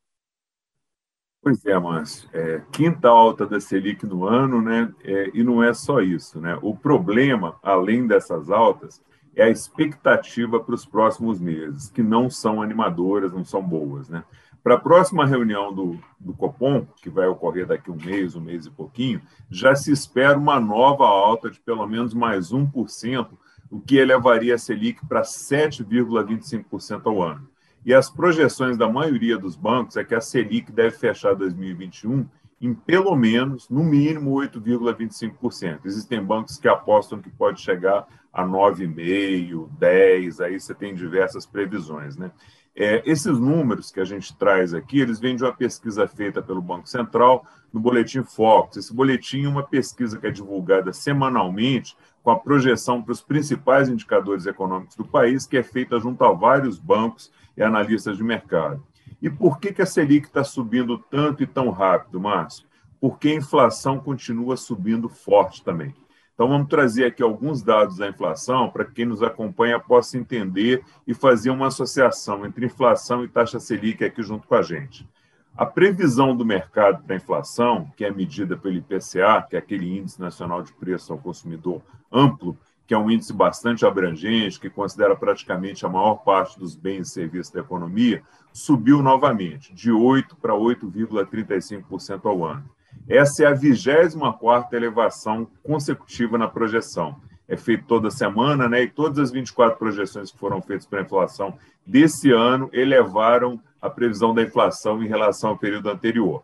Pois 1.43 1.67
é, 1.67 1.77
Márcio. 1.77 2.31
É, 2.33 2.63
quinta 2.71 3.09
alta 3.09 3.45
da 3.45 3.59
Selic 3.61 4.07
no 4.07 4.25
ano, 4.25 4.63
né? 4.63 4.95
É, 5.03 5.33
e 5.35 5.43
não 5.43 5.61
é 5.61 5.75
só 5.75 6.01
isso, 6.01 6.41
né? 6.41 6.57
O 6.63 6.77
problema, 6.77 7.59
além 7.61 8.07
dessas 8.07 8.49
altas, 8.49 9.03
é 9.35 9.45
a 9.45 9.51
expectativa 9.51 10.61
para 10.61 10.75
os 10.75 10.85
próximos 10.85 11.41
meses, 11.41 11.91
que 11.91 12.03
não 12.03 12.29
são 12.29 12.61
animadoras, 12.61 13.33
não 13.33 13.45
são 13.45 13.63
boas, 13.63 14.09
né? 14.09 14.25
Para 14.63 14.75
a 14.75 14.81
próxima 14.81 15.27
reunião 15.27 15.75
do, 15.75 15.99
do 16.21 16.33
Copom, 16.35 16.87
que 17.03 17.11
vai 17.11 17.27
ocorrer 17.27 17.67
daqui 17.67 17.91
um 17.91 17.97
mês, 17.97 18.37
um 18.37 18.41
mês 18.41 18.67
e 18.67 18.71
pouquinho, 18.71 19.21
já 19.51 19.75
se 19.75 19.91
espera 19.91 20.39
uma 20.39 20.61
nova 20.61 21.05
alta 21.05 21.51
de 21.51 21.59
pelo 21.59 21.85
menos 21.87 22.15
mais 22.15 22.53
1%, 22.53 23.29
o 23.69 23.81
que 23.81 23.97
elevaria 23.97 24.55
a 24.55 24.59
Selic 24.59 25.05
para 25.07 25.23
7,25% 25.23 27.07
ao 27.07 27.21
ano. 27.21 27.49
E 27.85 27.93
as 27.93 28.09
projeções 28.09 28.77
da 28.77 28.89
maioria 28.89 29.37
dos 29.37 29.57
bancos 29.57 29.97
é 29.97 30.05
que 30.05 30.15
a 30.15 30.21
Selic 30.21 30.71
deve 30.71 30.97
fechar 30.97 31.35
2021 31.35 32.25
em 32.63 32.73
pelo 32.73 33.17
menos, 33.17 33.69
no 33.69 33.83
mínimo, 33.83 34.31
8,25%. 34.37 35.81
Existem 35.85 36.23
bancos 36.23 36.59
que 36.59 36.69
apostam 36.69 37.21
que 37.21 37.29
pode 37.29 37.61
chegar 37.61 38.07
a 38.33 38.45
9,5%, 38.45 39.69
10%, 39.79 40.41
aí 40.41 40.61
você 40.61 40.73
tem 40.73 40.95
diversas 40.95 41.45
previsões. 41.45 42.17
Né? 42.17 42.31
É, 42.75 43.03
esses 43.05 43.37
números 43.37 43.91
que 43.91 43.99
a 43.99 44.05
gente 44.05 44.35
traz 44.39 44.73
aqui, 44.73 45.01
eles 45.01 45.19
vêm 45.19 45.35
de 45.35 45.43
uma 45.43 45.53
pesquisa 45.53 46.07
feita 46.07 46.41
pelo 46.41 46.63
Banco 46.63 46.89
Central 46.89 47.45
no 47.73 47.81
Boletim 47.81 48.23
Focus. 48.23 48.77
Esse 48.77 48.95
boletim 48.95 49.45
é 49.45 49.49
uma 49.49 49.65
pesquisa 49.65 50.17
que 50.17 50.29
é 50.29 50.31
divulgada 50.31 50.93
semanalmente 50.93 51.97
com 52.23 52.31
a 52.31 52.39
projeção 52.39 53.03
para 53.03 53.13
os 53.13 53.21
principais 53.21 53.89
indicadores 53.89 54.47
econômicos 54.47 54.95
do 54.95 55.05
país, 55.05 55.47
que 55.47 55.57
é 55.57 55.65
feita 55.65 55.99
junto 55.99 56.25
a 56.25 56.33
vários 56.33 56.79
bancos 56.79 57.33
e 57.57 57.63
analistas 57.63 58.17
de 58.17 58.23
mercado. 58.23 58.83
E 59.23 59.31
por 59.31 59.61
que, 59.61 59.73
que 59.73 59.81
a 59.81 59.87
Selic 59.87 60.27
está 60.27 60.43
subindo 60.43 60.99
tanto 60.99 61.45
e 61.45 61.47
tão 61.47 61.71
rápido, 61.71 62.21
Márcio? 62.21 62.67
Porque 63.01 63.29
a 63.29 63.35
inflação 63.37 64.01
continua 64.01 64.57
subindo 64.57 65.09
forte 65.09 65.63
também. 65.63 65.95
Então, 66.35 66.49
vamos 66.49 66.67
trazer 66.67 67.05
aqui 67.05 67.23
alguns 67.23 67.63
dados 67.63 67.99
da 67.99 68.09
inflação 68.09 68.69
para 68.69 68.85
que 68.85 68.95
quem 68.95 69.05
nos 69.05 69.23
acompanha 69.23 69.79
possa 69.79 70.19
entender 70.19 70.83
e 71.07 71.15
fazer 71.15 71.51
uma 71.51 71.69
associação 71.69 72.45
entre 72.45 72.67
inflação 72.67 73.23
e 73.23 73.29
taxa 73.29 73.61
Selic 73.61 74.05
aqui 74.05 74.23
junto 74.25 74.49
com 74.49 74.57
a 74.57 74.63
gente. 74.63 75.09
A 75.57 75.65
previsão 75.67 76.35
do 76.35 76.45
mercado 76.45 77.05
para 77.05 77.15
a 77.15 77.19
inflação, 77.19 77.93
que 77.97 78.05
é 78.05 78.11
medida 78.11 78.57
pelo 78.57 78.75
IPCA, 78.75 79.47
que 79.49 79.55
é 79.55 79.59
aquele 79.59 79.99
Índice 79.99 80.21
Nacional 80.21 80.63
de 80.63 80.73
Preço 80.73 81.13
ao 81.13 81.19
Consumidor 81.19 81.81
amplo, 82.11 82.59
que 82.87 82.95
é 82.95 82.99
um 82.99 83.11
índice 83.11 83.33
bastante 83.33 83.87
abrangente, 83.87 84.61
que 84.61 84.69
considera 84.69 85.17
praticamente 85.17 85.87
a 85.87 85.89
maior 85.89 86.17
parte 86.17 86.59
dos 86.59 86.75
bens 86.75 87.09
e 87.09 87.11
serviços 87.13 87.53
da 87.53 87.61
economia, 87.61 88.23
subiu 88.53 89.03
novamente, 89.03 89.73
de 89.75 89.91
8% 89.91 90.37
para 90.41 90.53
8,35% 90.53 92.27
ao 92.27 92.45
ano. 92.45 92.65
Essa 93.09 93.45
é 93.45 93.47
a 93.47 93.55
24 93.55 94.77
elevação 94.77 95.49
consecutiva 95.63 96.37
na 96.37 96.49
projeção. 96.49 97.17
É 97.49 97.57
feito 97.57 97.85
toda 97.87 98.11
semana, 98.11 98.69
né? 98.69 98.83
E 98.83 98.89
todas 98.89 99.19
as 99.19 99.31
24 99.31 99.79
projeções 99.79 100.31
que 100.31 100.39
foram 100.39 100.63
feitas 100.63 100.87
para 100.87 101.01
a 101.01 101.03
inflação 101.03 101.59
desse 101.87 102.31
ano 102.31 102.71
elevaram 102.73 103.61
a 103.81 103.91
previsão 103.91 104.33
da 104.33 104.43
inflação 104.43 105.03
em 105.03 105.09
relação 105.09 105.51
ao 105.51 105.59
período 105.59 105.91
anterior. 105.91 106.43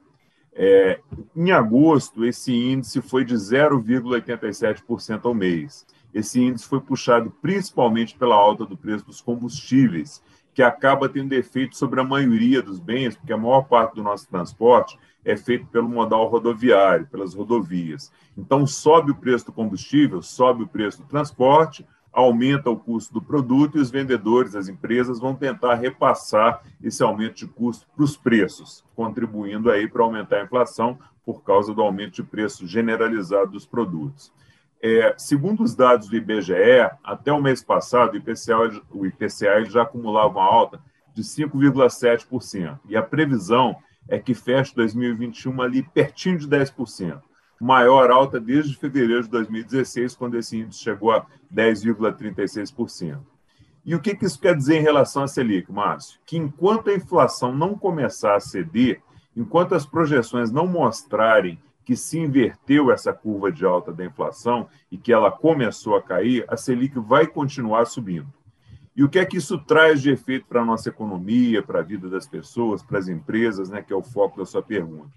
É, 0.52 0.98
em 1.36 1.52
agosto, 1.52 2.24
esse 2.24 2.52
índice 2.52 3.00
foi 3.00 3.24
de 3.24 3.34
0,87% 3.34 5.20
ao 5.24 5.32
mês. 5.32 5.86
Esse 6.12 6.40
índice 6.40 6.66
foi 6.66 6.80
puxado 6.80 7.30
principalmente 7.42 8.16
pela 8.16 8.34
alta 8.34 8.64
do 8.64 8.76
preço 8.76 9.06
dos 9.06 9.20
combustíveis, 9.20 10.22
que 10.54 10.62
acaba 10.62 11.08
tendo 11.08 11.32
efeito 11.34 11.76
sobre 11.76 12.00
a 12.00 12.04
maioria 12.04 12.60
dos 12.60 12.80
bens, 12.80 13.16
porque 13.16 13.32
a 13.32 13.36
maior 13.36 13.62
parte 13.62 13.94
do 13.94 14.02
nosso 14.02 14.28
transporte 14.28 14.98
é 15.24 15.36
feito 15.36 15.66
pelo 15.66 15.88
modal 15.88 16.26
rodoviário, 16.26 17.06
pelas 17.06 17.34
rodovias. 17.34 18.10
Então, 18.36 18.66
sobe 18.66 19.12
o 19.12 19.14
preço 19.14 19.46
do 19.46 19.52
combustível, 19.52 20.22
sobe 20.22 20.64
o 20.64 20.66
preço 20.66 21.02
do 21.02 21.06
transporte, 21.06 21.86
aumenta 22.12 22.70
o 22.70 22.76
custo 22.76 23.14
do 23.14 23.22
produto 23.22 23.78
e 23.78 23.80
os 23.80 23.90
vendedores, 23.90 24.56
as 24.56 24.68
empresas, 24.68 25.20
vão 25.20 25.34
tentar 25.34 25.74
repassar 25.74 26.62
esse 26.82 27.02
aumento 27.02 27.36
de 27.36 27.46
custo 27.46 27.86
para 27.94 28.04
os 28.04 28.16
preços, 28.16 28.84
contribuindo 28.96 29.70
aí 29.70 29.86
para 29.86 30.02
aumentar 30.02 30.38
a 30.38 30.44
inflação 30.44 30.98
por 31.24 31.42
causa 31.44 31.74
do 31.74 31.82
aumento 31.82 32.14
de 32.14 32.22
preço 32.22 32.66
generalizado 32.66 33.52
dos 33.52 33.66
produtos. 33.66 34.32
É, 34.80 35.12
segundo 35.18 35.62
os 35.62 35.74
dados 35.74 36.08
do 36.08 36.16
IBGE, 36.16 36.88
até 37.02 37.32
o 37.32 37.42
mês 37.42 37.62
passado, 37.62 38.12
o 38.12 38.16
IPCA, 38.16 38.82
o 38.90 39.06
IPCA 39.06 39.64
já 39.64 39.82
acumulava 39.82 40.38
uma 40.38 40.44
alta 40.44 40.80
de 41.14 41.22
5,7%. 41.22 42.78
E 42.88 42.96
a 42.96 43.02
previsão 43.02 43.76
é 44.08 44.18
que 44.18 44.34
feche 44.34 44.74
2021 44.74 45.60
ali 45.60 45.82
pertinho 45.82 46.38
de 46.38 46.48
10%. 46.48 47.20
Maior 47.60 48.10
alta 48.10 48.38
desde 48.38 48.76
fevereiro 48.76 49.24
de 49.24 49.30
2016, 49.30 50.14
quando 50.14 50.36
esse 50.36 50.56
índice 50.56 50.80
chegou 50.80 51.10
a 51.10 51.26
10,36%. 51.52 53.18
E 53.84 53.94
o 53.94 54.00
que, 54.00 54.14
que 54.14 54.26
isso 54.26 54.38
quer 54.38 54.54
dizer 54.54 54.76
em 54.76 54.82
relação 54.82 55.24
à 55.24 55.26
Selic, 55.26 55.72
Márcio? 55.72 56.20
Que 56.24 56.36
enquanto 56.36 56.90
a 56.90 56.94
inflação 56.94 57.52
não 57.52 57.74
começar 57.74 58.36
a 58.36 58.40
ceder, 58.40 59.02
enquanto 59.34 59.74
as 59.74 59.84
projeções 59.84 60.52
não 60.52 60.66
mostrarem 60.66 61.58
que 61.88 61.96
se 61.96 62.18
inverteu 62.18 62.92
essa 62.92 63.14
curva 63.14 63.50
de 63.50 63.64
alta 63.64 63.94
da 63.94 64.04
inflação 64.04 64.68
e 64.92 64.98
que 64.98 65.10
ela 65.10 65.30
começou 65.30 65.96
a 65.96 66.02
cair, 66.02 66.44
a 66.46 66.54
Selic 66.54 66.98
vai 66.98 67.26
continuar 67.26 67.86
subindo. 67.86 68.30
E 68.94 69.02
o 69.02 69.08
que 69.08 69.18
é 69.18 69.24
que 69.24 69.38
isso 69.38 69.56
traz 69.56 70.02
de 70.02 70.10
efeito 70.10 70.44
para 70.46 70.60
a 70.60 70.64
nossa 70.66 70.90
economia, 70.90 71.62
para 71.62 71.78
a 71.78 71.82
vida 71.82 72.06
das 72.10 72.26
pessoas, 72.26 72.82
para 72.82 72.98
as 72.98 73.08
empresas, 73.08 73.70
né, 73.70 73.80
que 73.80 73.90
é 73.90 73.96
o 73.96 74.02
foco 74.02 74.36
da 74.36 74.44
sua 74.44 74.62
pergunta? 74.62 75.08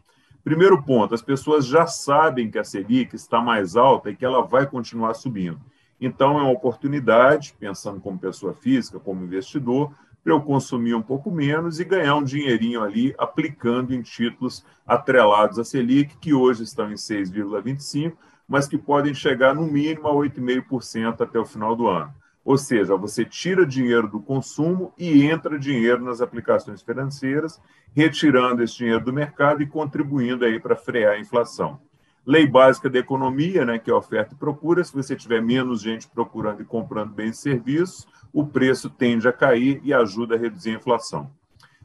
Primeiro 0.46 0.82
ponto, 0.82 1.14
as 1.14 1.22
pessoas 1.22 1.66
já 1.66 1.86
sabem 1.88 2.50
que 2.50 2.58
a 2.58 2.64
Selic 2.64 3.18
está 3.18 3.42
mais 3.42 3.76
alta 3.76 4.10
e 4.10 4.16
que 4.16 4.24
ela 4.24 4.42
vai 4.42 4.66
continuar 4.66 5.14
subindo. 5.14 5.60
Então, 6.00 6.40
é 6.40 6.44
uma 6.44 6.52
oportunidade, 6.54 7.54
pensando 7.60 8.00
como 8.00 8.18
pessoa 8.18 8.54
física, 8.54 8.98
como 8.98 9.26
investidor, 9.26 9.92
para 10.24 10.34
eu 10.34 10.42
consumir 10.42 10.94
um 10.94 11.02
pouco 11.02 11.32
menos 11.32 11.80
e 11.80 11.84
ganhar 11.84 12.16
um 12.16 12.24
dinheirinho 12.24 12.84
ali 12.84 13.14
aplicando 13.18 13.94
em 13.94 14.02
títulos 14.02 14.64
atrelados 14.86 15.58
à 15.58 15.64
Selic, 15.64 16.18
que 16.18 16.34
hoje 16.34 16.64
estão 16.64 16.92
em 16.92 16.96
6,25%, 16.96 18.14
mas 18.48 18.68
que 18.68 18.78
podem 18.78 19.14
chegar 19.14 19.56
no 19.56 19.64
mínimo 19.64 20.08
a 20.08 20.14
8,5% 20.14 21.22
até 21.22 21.40
o 21.40 21.46
final 21.46 21.76
do 21.76 21.88
ano. 21.88 22.14
Ou 22.44 22.58
seja, 22.58 22.96
você 22.96 23.24
tira 23.24 23.66
dinheiro 23.66 24.08
do 24.08 24.20
consumo 24.20 24.94
e 24.98 25.24
entra 25.24 25.60
dinheiro 25.60 26.04
nas 26.04 26.22
aplicações 26.22 26.82
financeiras, 26.82 27.62
retirando 27.96 28.64
esse 28.64 28.78
dinheiro 28.78 29.04
do 29.06 29.14
mercado 29.14 29.62
e 29.62 29.68
contribuindo 29.68 30.44
aí 30.44 30.60
para 30.60 30.76
frear 30.76 31.14
a 31.14 31.20
inflação. 31.20 31.80
Lei 32.26 32.46
básica 32.46 32.90
da 32.90 33.00
economia, 33.00 33.66
né, 33.66 33.80
que 33.80 33.90
é 33.90 33.94
oferta 33.94 34.34
e 34.34 34.38
procura, 34.38 34.84
se 34.84 34.94
você 34.94 35.16
tiver 35.16 35.42
menos 35.42 35.82
gente 35.82 36.08
procurando 36.08 36.62
e 36.62 36.66
comprando 36.66 37.12
bens 37.12 37.38
e 37.40 37.42
serviços, 37.42 38.08
o 38.32 38.46
preço 38.46 38.90
tende 38.90 39.28
a 39.28 39.34
cair 39.34 39.82
e 39.84 39.94
ajuda 39.94 40.36
a 40.36 40.38
reduzir 40.38 40.72
a 40.72 40.76
inflação. 40.76 41.32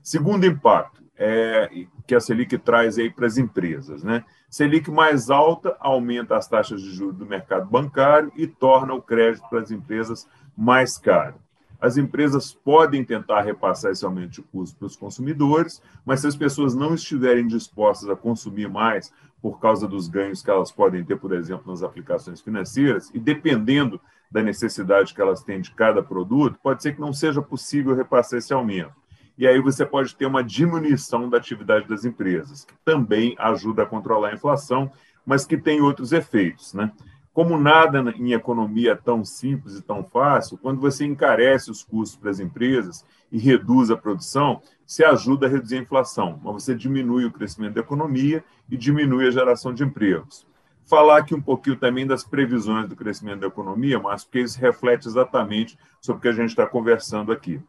Segundo 0.03 0.45
impacto, 0.45 1.03
é, 1.19 1.87
que 2.07 2.15
a 2.15 2.21
Selic 2.21 2.59
traz 2.59 2.99
aí 2.99 3.11
para 3.11 3.27
as 3.27 3.39
empresas. 3.39 4.03
Né? 4.05 4.25
Selic 4.49 4.91
mais 4.91 5.31
alta 5.31 5.77
aumenta 5.81 6.37
as 6.37 6.47
taxas 6.47 6.83
de 6.83 6.93
juros 6.93 7.17
do 7.17 7.27
mercado 7.27 7.69
bancário 7.69 8.31
e 8.37 8.47
torna 8.47 8.95
o 8.95 9.03
crédito 9.03 9.49
para 9.49 9.61
as 9.61 9.71
empresas 9.71 10.29
mais 10.57 10.99
caro. 10.99 11.35
As 11.81 11.97
empresas 11.97 12.55
podem 12.55 13.05
tentar 13.05 13.43
repassar 13.43 13.93
esse 13.93 14.05
aumento 14.05 14.31
de 14.31 14.43
custo 14.43 14.79
para 14.79 14.87
os 14.87 14.97
consumidores, 14.97 15.83
mas 16.07 16.21
se 16.21 16.27
as 16.27 16.37
pessoas 16.37 16.75
não 16.75 16.95
estiverem 16.95 17.47
dispostas 17.47 18.09
a 18.09 18.17
consumir 18.17 18.69
mais 18.69 19.13
por 19.41 19.61
causa 19.61 19.87
dos 19.87 20.09
ganhos 20.09 20.43
que 20.43 20.51
elas 20.51 20.73
podem 20.73 21.05
ter, 21.05 21.17
por 21.17 21.33
exemplo, 21.33 21.71
nas 21.71 21.83
aplicações 21.83 22.41
financeiras, 22.41 23.11
e 23.15 23.19
dependendo 23.19 24.01
da 24.31 24.43
necessidade 24.43 25.15
que 25.15 25.21
elas 25.21 25.43
têm 25.43 25.61
de 25.61 25.71
cada 25.71 26.03
produto, 26.03 26.59
pode 26.63 26.83
ser 26.83 26.95
que 26.95 27.01
não 27.01 27.13
seja 27.13 27.41
possível 27.41 27.95
repassar 27.95 28.39
esse 28.39 28.53
aumento. 28.53 28.95
E 29.39 29.47
aí 29.47 29.61
você 29.61 29.85
pode 29.85 30.17
ter 30.17 30.27
uma 30.27 30.43
diminuição 30.43 31.29
da 31.29 31.37
atividade 31.37 31.87
das 31.87 32.05
empresas, 32.05 32.65
que 32.65 32.75
também 32.85 33.35
ajuda 33.39 33.83
a 33.83 33.87
controlar 33.87 34.31
a 34.31 34.35
inflação, 34.35 34.91
mas 35.25 35.45
que 35.45 35.59
tem 35.59 35.81
outros 35.81 36.13
efeitos. 36.13 36.73
Né? 36.73 36.91
Como 37.33 37.59
nada 37.59 38.01
em 38.17 38.33
economia 38.33 38.93
é 38.93 38.95
tão 38.97 39.23
simples 39.25 39.77
e 39.77 39.83
tão 39.83 40.03
fácil, 40.03 40.57
quando 40.57 40.81
você 40.81 41.05
encarece 41.05 41.71
os 41.71 41.83
custos 41.83 42.17
para 42.17 42.31
as 42.31 42.41
empresas 42.41 43.05
e 43.31 43.39
reduz 43.39 43.91
a 43.91 43.97
produção, 43.97 44.63
se 44.87 45.05
ajuda 45.05 45.47
a 45.47 45.51
reduzir 45.51 45.77
a 45.79 45.83
inflação, 45.83 46.41
mas 46.43 46.63
você 46.63 46.75
diminui 46.75 47.25
o 47.25 47.33
crescimento 47.33 47.75
da 47.75 47.81
economia 47.81 48.45
e 48.71 48.77
diminui 48.77 49.27
a 49.27 49.31
geração 49.31 49.75
de 49.75 49.83
empregos 49.83 50.47
falar 50.87 51.19
aqui 51.19 51.35
um 51.35 51.43
pouquinho 51.43 51.77
também 51.77 52.07
das 52.07 52.25
previsões 52.25 52.89
do 52.89 52.97
crescimento 52.97 53.41
da 53.41 53.49
economia, 53.49 53.99
mas 53.99 54.25
porque 54.25 54.41
isso 54.41 54.59
reflete 54.59 55.07
exatamente 55.07 55.77
sobre 56.01 56.19
o 56.19 56.23
que 56.23 56.29
a 56.29 56.33
gente 56.33 56.51
está 56.51 56.67
conversando 56.67 57.33
aqui. 57.33 57.61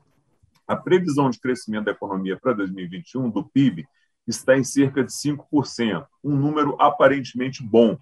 A 0.68 0.76
previsão 0.76 1.30
de 1.30 1.40
crescimento 1.40 1.86
da 1.86 1.92
economia 1.92 2.38
para 2.38 2.54
2021, 2.54 3.30
do 3.30 3.44
PIB, 3.44 3.88
está 4.28 4.58
em 4.58 4.64
cerca 4.64 5.04
de 5.04 5.12
5%, 5.12 6.06
um 6.24 6.36
número 6.36 6.76
aparentemente 6.80 7.64
bom, 7.64 7.98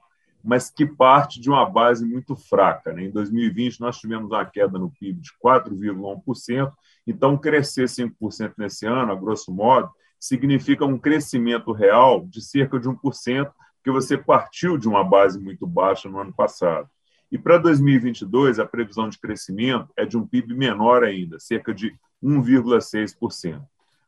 mas 0.46 0.70
que 0.70 0.86
parte 0.86 1.42
de 1.42 1.50
uma 1.50 1.66
base 1.66 2.06
muito 2.06 2.36
fraca. 2.36 2.94
Né? 2.94 3.06
Em 3.06 3.12
2020, 3.12 3.82
nós 3.82 3.98
tivemos 3.98 4.30
uma 4.30 4.46
queda 4.46 4.78
no 4.78 4.92
PIB 4.92 5.20
de 5.20 5.32
4,1%, 5.44 6.72
então 7.08 7.36
crescer 7.36 7.86
5% 7.86 8.54
nesse 8.58 8.86
ano, 8.86 9.12
a 9.12 9.16
grosso 9.16 9.52
modo, 9.52 9.90
significa 10.20 10.86
um 10.86 11.00
crescimento 11.00 11.72
real 11.72 12.26
de 12.28 12.42
cerca 12.42 12.80
de 12.80 12.88
1%, 12.88 13.52
porque 13.78 13.92
você 13.92 14.18
partiu 14.18 14.78
de 14.78 14.88
uma 14.88 15.04
base 15.04 15.40
muito 15.40 15.66
baixa 15.66 16.08
no 16.08 16.20
ano 16.20 16.34
passado. 16.34 16.88
E 17.32 17.38
para 17.40 17.58
2022, 17.58 18.60
a 18.60 18.66
previsão 18.66 19.10
de 19.10 19.20
crescimento 19.20 19.90
é 19.98 20.06
de 20.06 20.16
um 20.16 20.26
PIB 20.26 20.56
menor 20.56 21.04
ainda, 21.04 21.40
cerca 21.40 21.74
de 21.74 21.96
1,6%. 22.24 23.62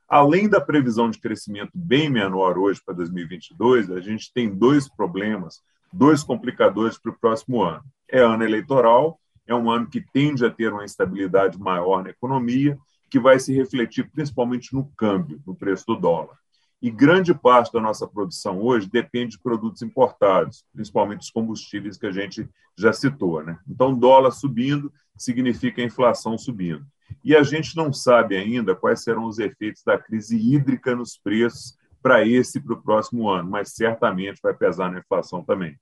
Além 0.07 0.47
da 0.47 0.61
previsão 0.61 1.09
de 1.09 1.19
crescimento 1.19 1.71
bem 1.73 2.09
menor 2.09 2.57
hoje 2.57 2.81
para 2.83 2.95
2022, 2.95 3.91
a 3.91 3.99
gente 3.99 4.31
tem 4.31 4.49
dois 4.49 4.87
problemas, 4.87 5.61
dois 5.91 6.23
complicadores 6.23 6.97
para 6.97 7.11
o 7.11 7.17
próximo 7.17 7.61
ano. 7.63 7.83
É 8.09 8.19
ano 8.19 8.43
eleitoral, 8.43 9.19
é 9.45 9.55
um 9.55 9.69
ano 9.69 9.87
que 9.87 10.01
tende 10.01 10.45
a 10.45 10.49
ter 10.49 10.71
uma 10.71 10.83
instabilidade 10.83 11.57
maior 11.57 12.03
na 12.03 12.09
economia, 12.09 12.77
que 13.09 13.19
vai 13.19 13.39
se 13.39 13.53
refletir 13.53 14.09
principalmente 14.11 14.73
no 14.73 14.85
câmbio, 14.97 15.41
no 15.45 15.55
preço 15.55 15.85
do 15.87 15.95
dólar. 15.95 16.37
E 16.81 16.91
grande 16.91 17.33
parte 17.33 17.71
da 17.71 17.81
nossa 17.81 18.05
produção 18.05 18.61
hoje 18.61 18.87
depende 18.87 19.31
de 19.31 19.41
produtos 19.41 19.81
importados, 19.81 20.63
principalmente 20.73 21.21
os 21.21 21.31
combustíveis 21.31 21.97
que 21.97 22.05
a 22.05 22.11
gente 22.11 22.47
já 22.77 22.93
citou. 22.93 23.43
Né? 23.43 23.57
Então, 23.67 23.97
dólar 23.97 24.31
subindo 24.31 24.91
significa 25.15 25.81
inflação 25.81 26.37
subindo. 26.37 26.85
E 27.23 27.35
a 27.35 27.41
gente 27.41 27.75
não 27.75 27.91
sabe 27.91 28.35
ainda 28.35 28.75
quais 28.75 29.01
serão 29.01 29.25
os 29.25 29.39
efeitos 29.39 29.81
da 29.83 29.97
crise 29.97 30.37
hídrica 30.37 30.95
nos 30.95 31.17
preços 31.17 31.76
para 32.01 32.25
esse 32.25 32.57
e 32.57 32.61
para 32.61 32.73
o 32.73 32.81
próximo 32.81 33.29
ano, 33.29 33.49
mas 33.49 33.73
certamente 33.73 34.39
vai 34.41 34.53
pesar 34.53 34.91
na 34.91 34.99
inflação 34.99 35.43
também. 35.43 35.77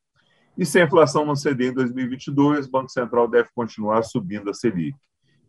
E 0.57 0.65
se 0.65 0.79
a 0.79 0.85
inflação 0.85 1.25
não 1.25 1.35
ceder 1.35 1.71
em 1.71 1.73
2022, 1.73 2.67
o 2.67 2.71
Banco 2.71 2.89
Central 2.89 3.27
deve 3.27 3.49
continuar 3.53 4.03
subindo 4.03 4.49
a 4.49 4.53
Selic. 4.53 4.97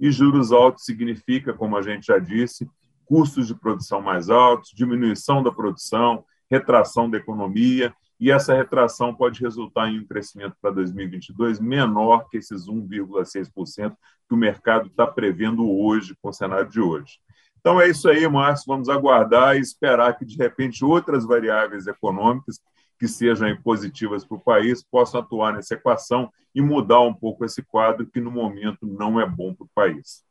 E 0.00 0.10
juros 0.10 0.52
altos 0.52 0.84
significa, 0.84 1.54
como 1.54 1.76
a 1.76 1.82
gente 1.82 2.06
já 2.06 2.18
disse, 2.18 2.68
custos 3.04 3.46
de 3.46 3.54
produção 3.54 4.02
mais 4.02 4.28
altos, 4.28 4.72
diminuição 4.74 5.42
da 5.42 5.52
produção, 5.52 6.24
retração 6.50 7.08
da 7.08 7.18
economia, 7.18 7.94
e 8.18 8.30
essa 8.30 8.54
retração 8.54 9.14
pode 9.14 9.40
resultar 9.40 9.88
em 9.88 10.00
um 10.00 10.06
crescimento 10.06 10.56
para 10.60 10.70
2022 10.70 11.60
menor 11.60 12.28
que 12.28 12.38
esses 12.38 12.66
1,6% 12.66 13.94
que 14.28 14.34
o 14.34 14.38
mercado 14.38 14.88
está 14.88 15.06
prevendo 15.06 15.70
hoje, 15.70 16.16
com 16.20 16.30
o 16.30 16.32
cenário 16.32 16.68
de 16.68 16.80
hoje. 16.80 17.18
Então 17.66 17.80
é 17.80 17.88
isso 17.88 18.08
aí, 18.08 18.28
Márcio. 18.28 18.64
Vamos 18.68 18.88
aguardar 18.88 19.56
e 19.56 19.60
esperar 19.60 20.16
que, 20.16 20.24
de 20.24 20.36
repente, 20.36 20.84
outras 20.84 21.26
variáveis 21.26 21.88
econômicas 21.88 22.60
que 22.96 23.08
sejam 23.08 23.60
positivas 23.60 24.24
para 24.24 24.36
o 24.36 24.40
país 24.40 24.84
possam 24.84 25.18
atuar 25.18 25.52
nessa 25.52 25.74
equação 25.74 26.30
e 26.54 26.62
mudar 26.62 27.00
um 27.00 27.12
pouco 27.12 27.44
esse 27.44 27.64
quadro 27.64 28.06
que 28.06 28.20
no 28.20 28.30
momento 28.30 28.86
não 28.86 29.20
é 29.20 29.26
bom 29.26 29.52
para 29.52 29.64
o 29.64 29.70
país. 29.74 30.22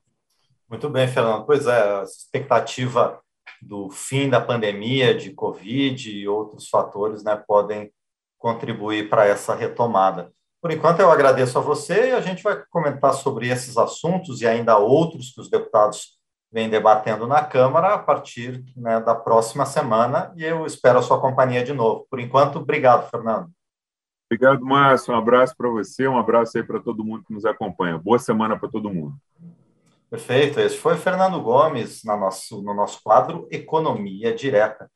Muito 0.70 0.90
bem, 0.90 1.10
Fernando. 1.10 1.46
Pois 1.46 1.68
é, 1.68 2.00
a 2.00 2.04
expectativa 2.04 3.20
do 3.62 3.90
fim 3.90 4.30
da 4.30 4.40
pandemia 4.40 5.14
de 5.14 5.32
Covid 5.32 6.10
e 6.10 6.30
outros 6.30 6.70
fatores 6.70 7.22
né, 7.22 7.36
podem 7.36 7.92
contribuir 8.38 9.10
para 9.10 9.26
essa 9.26 9.54
retomada. 9.54 10.32
Por 10.62 10.72
enquanto, 10.72 11.02
eu 11.02 11.12
agradeço 11.12 11.58
a 11.58 11.62
você 11.62 12.12
e 12.12 12.14
a 12.14 12.22
gente 12.22 12.42
vai 12.42 12.64
comentar 12.70 13.14
sobre 13.14 13.50
esses 13.50 13.76
assuntos 13.76 14.40
e 14.40 14.48
ainda 14.48 14.78
outros 14.78 15.34
que 15.34 15.42
os 15.42 15.50
deputados 15.50 16.15
vêm 16.56 16.70
debatendo 16.70 17.28
na 17.28 17.44
Câmara 17.44 17.96
a 17.96 17.98
partir 17.98 18.64
né, 18.78 18.98
da 19.02 19.14
próxima 19.14 19.66
semana 19.66 20.32
e 20.38 20.44
eu 20.46 20.66
espero 20.66 21.00
a 21.00 21.02
sua 21.02 21.20
companhia 21.20 21.62
de 21.62 21.74
novo. 21.74 22.08
Por 22.10 22.18
enquanto, 22.18 22.60
obrigado, 22.60 23.10
Fernando. 23.10 23.50
Obrigado, 24.32 24.64
Márcio. 24.64 25.14
Um 25.14 25.18
abraço 25.18 25.54
para 25.58 25.68
você, 25.68 26.08
um 26.08 26.18
abraço 26.18 26.58
aí 26.58 26.64
para 26.64 26.80
todo 26.80 27.04
mundo 27.04 27.26
que 27.28 27.34
nos 27.34 27.44
acompanha. 27.44 27.98
Boa 27.98 28.18
semana 28.18 28.58
para 28.58 28.70
todo 28.70 28.90
mundo. 28.90 29.18
Perfeito. 30.10 30.62
Esse 30.62 30.78
foi 30.78 30.96
Fernando 30.96 31.42
Gomes 31.42 32.06
no 32.06 32.16
nosso, 32.16 32.62
no 32.62 32.74
nosso 32.74 33.04
quadro 33.04 33.50
Economia 33.52 34.34
Direta. 34.34 34.90